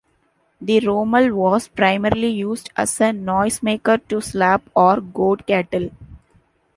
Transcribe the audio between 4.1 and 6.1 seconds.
slap or goad cattle.